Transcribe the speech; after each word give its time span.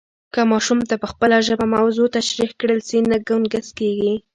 که 0.33 0.41
ماشوم 0.51 0.79
ته 0.89 0.95
په 1.01 1.07
خپله 1.11 1.35
ژبه 1.47 1.65
موضوع 1.75 2.07
تشریح 2.17 2.51
کړل 2.59 2.79
سي، 2.89 2.97
نه 3.11 3.17
ګنګس 3.27 3.67
کېږي. 3.79 4.13